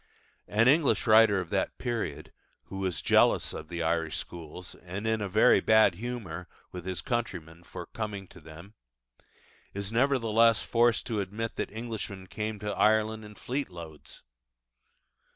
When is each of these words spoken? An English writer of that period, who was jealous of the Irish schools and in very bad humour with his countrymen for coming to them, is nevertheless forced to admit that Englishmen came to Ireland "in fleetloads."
An 0.47 0.67
English 0.67 1.05
writer 1.05 1.39
of 1.39 1.51
that 1.51 1.77
period, 1.77 2.33
who 2.63 2.79
was 2.79 3.03
jealous 3.03 3.53
of 3.53 3.67
the 3.67 3.83
Irish 3.83 4.17
schools 4.17 4.73
and 4.81 5.05
in 5.05 5.29
very 5.29 5.59
bad 5.59 5.93
humour 5.93 6.47
with 6.71 6.87
his 6.87 7.03
countrymen 7.03 7.61
for 7.63 7.85
coming 7.85 8.27
to 8.29 8.41
them, 8.41 8.73
is 9.75 9.91
nevertheless 9.91 10.63
forced 10.63 11.05
to 11.05 11.21
admit 11.21 11.55
that 11.57 11.69
Englishmen 11.71 12.25
came 12.25 12.57
to 12.57 12.73
Ireland 12.75 13.23
"in 13.23 13.35
fleetloads." 13.35 14.23